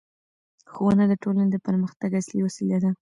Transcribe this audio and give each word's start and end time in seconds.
ښوونه 0.71 1.03
د 1.07 1.13
ټولنې 1.23 1.47
د 1.51 1.57
پرمختګ 1.67 2.09
اصلي 2.21 2.41
وسیله 2.43 2.77
ده 2.83 2.91